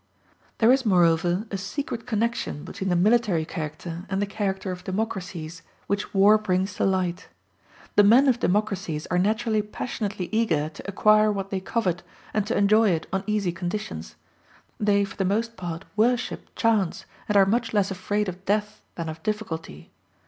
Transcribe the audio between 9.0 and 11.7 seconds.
are naturally passionately eager to acquire what they